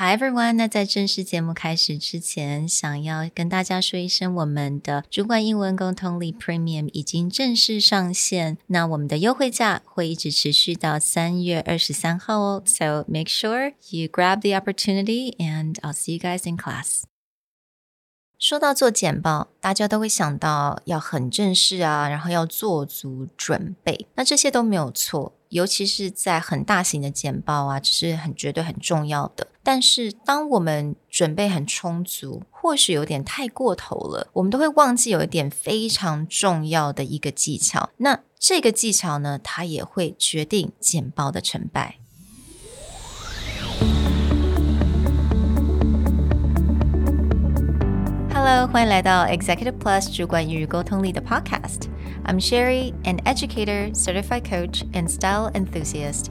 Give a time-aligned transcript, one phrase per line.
[0.00, 8.58] Hi everyone，那在正式节目开始之前，想要跟大家说一声，我们的主管英文沟通力 Premium 已经正式上线。
[8.68, 12.62] 那我们的优惠价会一直持续到三月二十三号哦。
[12.64, 17.02] So make sure you grab the opportunity, and I'll see you guys in class.
[18.38, 24.06] 说到做简报，大家都会想到要很正式啊，然后要做足准备。
[24.14, 29.48] 那这些都没有错，尤其是在很大型的简报啊，这是很绝对很重要的。
[29.70, 37.90] 但是，当我们准备很充足，或许有点太过头了，我们都会忘记有一点非常重要的一个技巧。
[37.98, 41.98] 那这个技巧呢，它也会决定简报的成败。
[48.32, 51.88] Hello，欢迎来到 Executive Plus 主管与沟通力的 Podcast。
[52.24, 56.30] I'm Sherry, an educator, certified coach, and style enthusiast.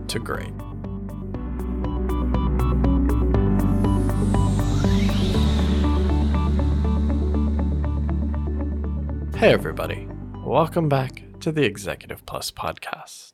[0.11, 0.51] to great.
[9.37, 10.09] Hey, everybody.
[10.45, 13.31] Welcome back to the Executive Plus podcast.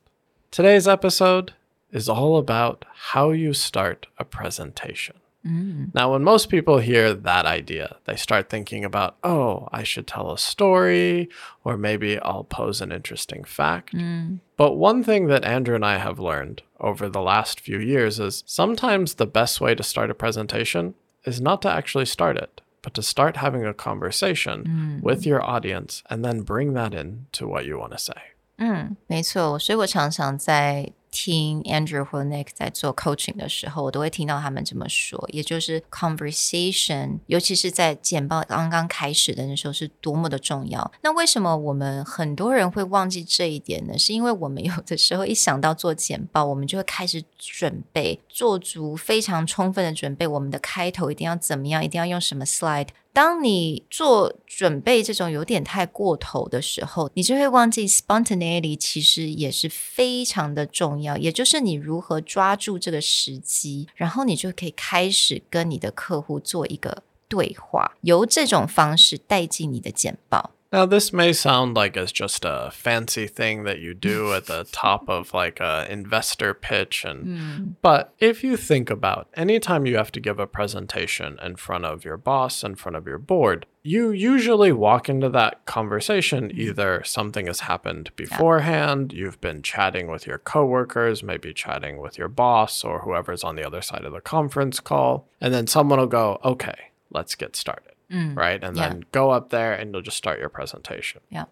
[0.52, 1.54] Today's episode
[1.90, 5.16] is all about how you start a presentation.
[5.45, 5.93] Mm.
[5.93, 10.31] Now, when most people hear that idea, they start thinking about, oh, I should tell
[10.31, 11.27] a story,
[11.65, 13.93] or maybe I'll pose an interesting fact.
[13.93, 14.39] Mm.
[14.55, 18.43] But one thing that Andrew and I have learned over the last few years is
[18.47, 20.93] sometimes the best way to start a presentation
[21.25, 25.03] is not to actually start it, but to start having a conversation mm.
[25.03, 28.31] with your audience and then bring that in to what you want to say.
[28.57, 40.92] 嗯，没错，所以我常常在 听 Andrew 或 Nick 在做 coaching 的时候，我都会听到他们这么说，也就是 conversation，尤其是在简报刚刚开始的那时候，是多么的重要。
[41.02, 43.98] 那为什么我们很多人会忘记这一点呢？
[43.98, 52.88] 是因为我们有的时候一想到做简报，我们就会开始准备，做足非常充分的准备，我们的开头一定要怎么样，一定要用什么 slide。
[53.18, 70.52] 当你做准备这种有点太过头的时候，你就会忘记 spontaneity 其实也是非常的重要，也就是你如何抓住这个时机，然后你就可以开始跟你的客户做一个对话，由这种方式带进你的简报。
[70.70, 75.08] Now, this may sound like it's just a fancy thing that you do at the top
[75.08, 77.74] of like a investor pitch and mm.
[77.80, 82.04] but if you think about anytime you have to give a presentation in front of
[82.04, 86.60] your boss in front of your board, you usually walk into that conversation hmm.
[86.60, 89.20] either something has happened beforehand, yeah.
[89.20, 93.66] you've been chatting with your coworkers, maybe chatting with your boss or whoever's on the
[93.66, 97.97] other side of the conference call, and then someone will go, "Okay, let's get started."
[98.12, 98.36] Mm.
[98.36, 98.62] right?
[98.62, 98.88] And yeah.
[98.88, 101.20] then go up there and you'll just start your presentation.
[101.30, 101.44] Yeah.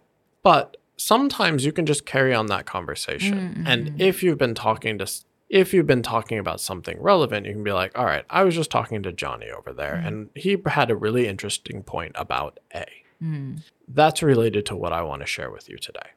[0.43, 3.39] But sometimes you can just carry on that conversation.
[3.39, 3.67] Mm-hmm.
[3.67, 5.07] And if you've been talking to
[5.49, 8.55] if you've been talking about something relevant, you can be like, all right, I was
[8.55, 10.07] just talking to Johnny over there, mm.
[10.07, 12.85] and he had a really interesting point about A.
[13.23, 13.63] Mm.
[13.87, 16.11] That's related to what I want to share with you today.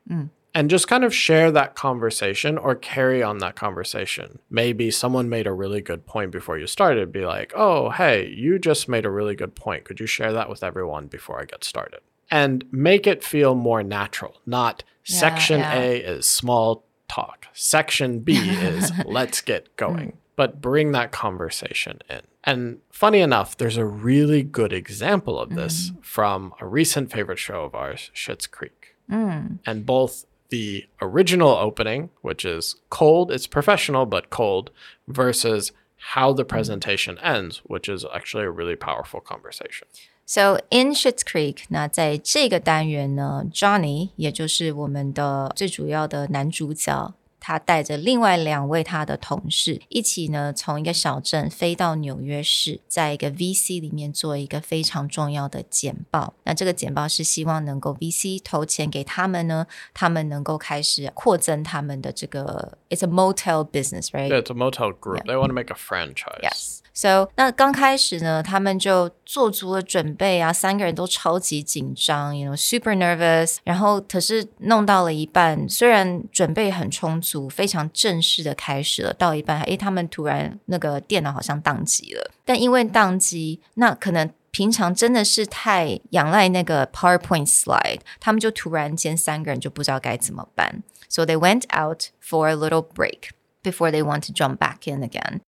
[0.53, 4.39] Mm and just kind of share that conversation or carry on that conversation.
[4.49, 8.59] Maybe someone made a really good point before you started, be like, oh, hey, you
[8.59, 9.85] just made a really good point.
[9.85, 12.01] Could you share that with everyone before I get started?
[12.31, 15.73] And make it feel more natural, not yeah, section yeah.
[15.75, 20.17] A is small talk, section B is let's get going.
[20.35, 22.21] But bring that conversation in.
[22.45, 26.03] And funny enough, there's a really good example of this mm.
[26.03, 28.95] from a recent favorite show of ours, Schitt's Creek.
[29.11, 29.59] Mm.
[29.65, 34.70] And both the original opening, which is cold, it's professional but cold,
[35.08, 35.72] versus
[36.14, 39.88] how the presentation ends, which is actually a really powerful conversation.
[40.26, 47.14] So in Schitt's Creek，那在这个单元呢，Johnny 也就是我们的最主要的男主角，
[47.49, 56.35] 他带着另外两位他的同事一起呢，从一个小镇飞到纽约市，在一个 VC 里面做一个非常重要的简报。
[56.43, 59.65] 那这个简报是希望能够 VC 投钱给他们呢，
[59.95, 64.29] 他们能够开始扩增他们的这个 It's a motel business, right?
[64.29, 65.23] Yeah, it's a motel group.
[65.25, 66.41] They want to make a franchise.
[66.43, 66.81] Yes.
[66.91, 73.57] So 那刚开始呢，他们就做足了准备啊，三个人都超级紧张，you know super nervous。
[73.63, 82.30] 然后可是弄到了一半，虽然准备很充足，非常正式的开始了，到一半，诶，他们突然那个电脑好像宕机了。
[82.44, 90.82] 但因为宕机，那可能平常真的是太仰赖那个 PowerPoint slide，他们就突然间三个人就不知道该怎么办。
[91.08, 93.30] So they went out for a little break
[93.62, 95.40] before they want to jump back in again.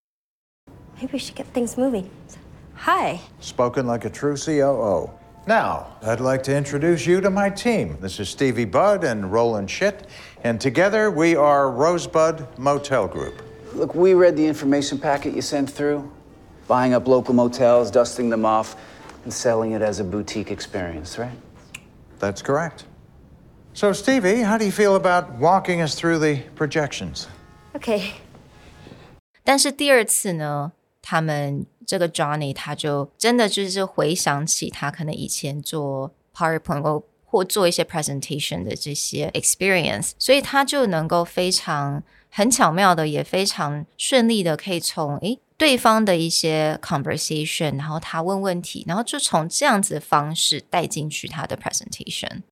[1.01, 2.07] Maybe we should get things moving.
[2.77, 3.21] Hi.
[3.41, 5.11] Spoken like a true COO.
[5.47, 7.99] Now, I'd like to introduce you to my team.
[8.01, 10.09] This is Stevie Budd and Roland Schitt,
[10.43, 13.43] and together we are Rosebud Motel Group.
[13.73, 16.11] Look, we read the information packet you sent through.
[16.67, 18.75] Buying up local motels, dusting them off,
[19.23, 21.39] and selling it as a boutique experience, right?
[22.19, 22.87] That's correct.
[23.73, 27.29] So, Stevie, how do you feel about walking us through the projections?
[27.77, 28.15] Okay.
[29.45, 30.73] 但是第二次呢，
[31.12, 52.44] 他们这个 Johnny 他就真的就是回想起他可能以前做 PowerPoint 或或做一些 presentation 的这些 experience，所以他就能够非常很巧妙的，也非常顺利的可以从诶对方的一些 conversation，然后他问问题，然后就从这样子的方式带进去他的 presentation。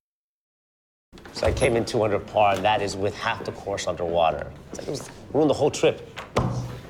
[1.32, 4.48] So I came in 200 par, and that is with half the course underwater.
[4.74, 6.00] It was ruined the whole trip.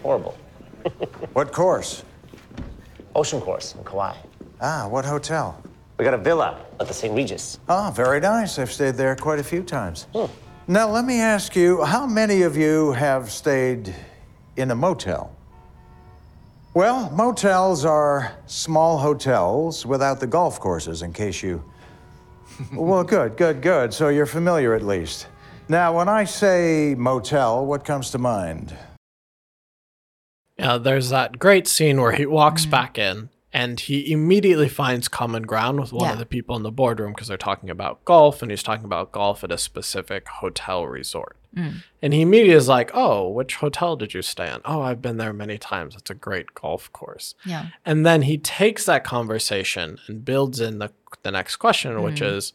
[0.02, 0.34] Horrible.
[1.32, 2.02] What course?
[3.14, 4.16] Ocean course in Kauai.
[4.60, 5.62] Ah, what hotel?
[5.98, 7.14] We got a villa at the St.
[7.14, 7.58] Regis.
[7.68, 8.58] Ah, very nice.
[8.58, 10.06] I've stayed there quite a few times.
[10.66, 13.94] Now, let me ask you how many of you have stayed
[14.56, 15.34] in a motel?
[16.72, 21.62] Well, motels are small hotels without the golf courses, in case you.
[22.72, 23.92] well, good, good, good.
[23.92, 25.26] So you're familiar at least.
[25.68, 28.76] Now, when I say motel, what comes to mind?
[30.60, 32.70] Yeah, there's that great scene where he walks mm-hmm.
[32.70, 36.12] back in and he immediately finds common ground with one Yeah.
[36.12, 39.10] of the people in the boardroom because they're talking about golf and he's talking about
[39.10, 41.36] golf at a specific hotel resort.
[41.56, 41.82] Mm.
[42.00, 44.60] And he immediately is like, Oh, which hotel did you stay in?
[44.64, 45.96] Oh, I've been there many times.
[45.96, 47.34] It's a great golf course.
[47.44, 47.68] Yeah.
[47.84, 50.92] And then he takes that conversation and builds in the,
[51.22, 52.36] the next question, which mm.
[52.36, 52.52] is,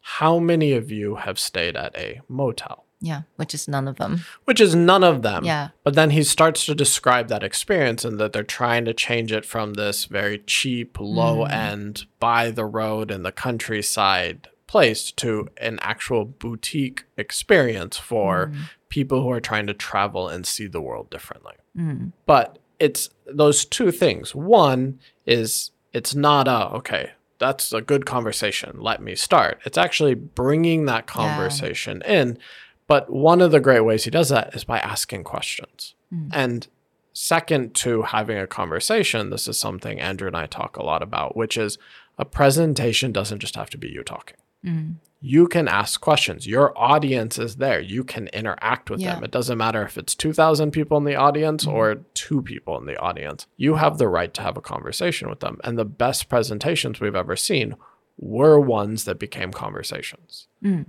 [0.00, 2.85] How many of you have stayed at a motel?
[3.00, 4.24] Yeah, which is none of them.
[4.44, 5.44] which is none of them.
[5.44, 5.68] Yeah.
[5.84, 9.44] But then he starts to describe that experience and that they're trying to change it
[9.44, 11.50] from this very cheap, low mm.
[11.50, 18.70] end, by the road in the countryside place to an actual boutique experience for mm.
[18.88, 21.54] people who are trying to travel and see the world differently.
[21.76, 22.12] Mm.
[22.24, 24.34] But it's those two things.
[24.34, 28.80] One is it's not a, okay, that's a good conversation.
[28.80, 29.60] Let me start.
[29.64, 32.38] It's actually bringing that conversation in.
[32.86, 35.94] But one of the great ways he does that is by asking questions.
[36.12, 36.28] Mm.
[36.32, 36.68] And
[37.12, 41.36] second to having a conversation, this is something Andrew and I talk a lot about,
[41.36, 41.78] which is
[42.18, 44.36] a presentation doesn't just have to be you talking.
[44.64, 44.96] Mm.
[45.20, 46.46] You can ask questions.
[46.46, 47.80] Your audience is there.
[47.80, 49.24] You can interact with them.
[49.24, 51.74] It doesn't matter if it's 2,000 people in the audience mm-hmm.
[51.74, 53.46] or two people in the audience.
[53.56, 55.58] You have the right to have a conversation with them.
[55.64, 57.76] And the best presentations we've ever seen
[58.18, 60.48] were ones that became conversations.
[60.62, 60.86] Mm.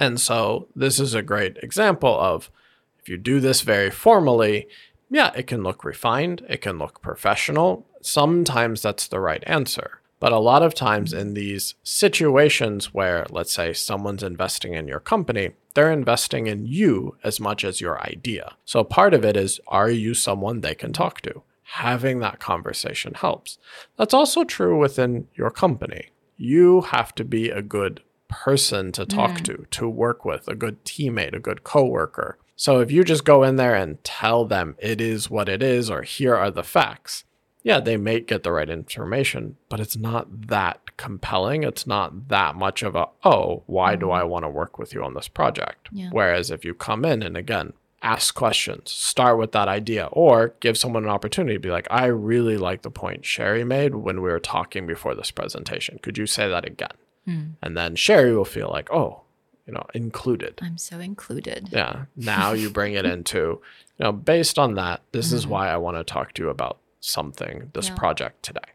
[0.00, 2.50] And so this is a great example of
[2.98, 4.68] if you do this very formally,
[5.10, 7.86] yeah, it can look refined, it can look professional.
[8.02, 10.00] Sometimes that's the right answer.
[10.20, 14.98] But a lot of times in these situations where, let's say, someone's investing in your
[14.98, 18.56] company, they're investing in you as much as your idea.
[18.64, 21.42] So part of it is are you someone they can talk to?
[21.62, 23.58] Having that conversation helps.
[23.96, 26.08] That's also true within your company.
[26.36, 30.84] You have to be a good person to talk to, to work with, a good
[30.84, 32.38] teammate, a good coworker.
[32.56, 35.90] So if you just go in there and tell them it is what it is
[35.90, 37.24] or here are the facts,
[37.62, 41.64] yeah, they may get the right information, but it's not that compelling.
[41.64, 44.14] It's not that much of a, oh, why do mm.
[44.14, 45.88] I want to work with you on this project?
[45.92, 46.08] Yeah.
[46.10, 50.78] Whereas if you come in and again, ask questions, start with that idea, or give
[50.78, 54.30] someone an opportunity to be like, I really like the point Sherry made when we
[54.30, 55.98] were talking before this presentation.
[56.00, 56.96] Could you say that again?
[57.27, 59.21] And then Sherry will feel like, oh,
[59.65, 60.55] you know, included.
[60.61, 61.69] I'm so included.
[61.71, 62.05] Yeah.
[62.17, 63.61] Now you bring it into,
[63.97, 66.79] you know, based on that, this is why I want to talk to you about
[66.99, 67.95] something, this Yeah.
[67.95, 68.73] project today.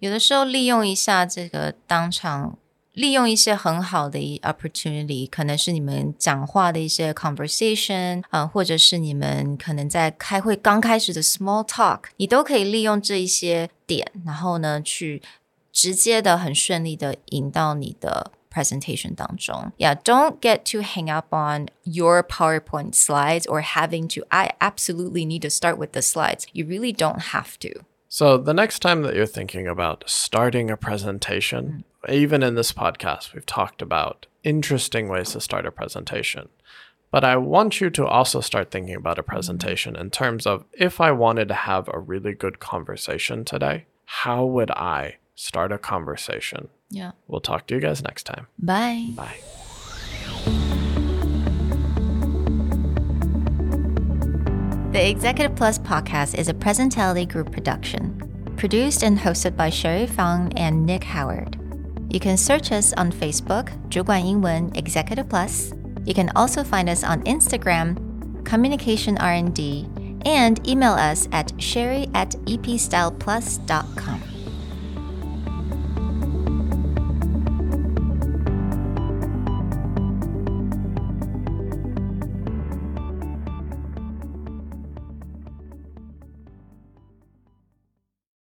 [0.00, 2.58] 有的时候利用一下这个当场，
[2.92, 15.22] 利用一些很好的一 opportunity，可能是你们讲话的一些 conversation，啊、或者是你们可能在开会刚开始的 small talk，你都可以利用这一些点，然后呢，去
[15.76, 19.72] 直接的很顺利的引到你的 presentation 当中。
[19.78, 25.42] Yeah, don't get too hang up on your PowerPoint slides or having to I absolutely need
[25.42, 26.46] to start with the slides.
[26.52, 27.84] You really don't have to.
[28.08, 33.32] So, the next time that you're thinking about starting a presentation, even in this podcast,
[33.32, 36.50] we've talked about interesting ways to start a presentation.
[37.10, 41.00] But I want you to also start thinking about a presentation in terms of if
[41.00, 46.68] I wanted to have a really good conversation today, how would I start a conversation?
[46.90, 47.12] Yeah.
[47.26, 48.46] We'll talk to you guys next time.
[48.58, 49.08] Bye.
[49.14, 49.38] Bye.
[54.92, 60.52] The Executive Plus podcast is a Presentality Group production, produced and hosted by Sherry Fang
[60.56, 61.58] and Nick Howard.
[62.10, 65.72] You can search us on Facebook, 主管英文 Executive Plus.
[66.04, 67.96] You can also find us on Instagram,
[68.44, 69.88] Communication R&D,
[70.26, 74.20] and email us at sherry at epstyleplus.com.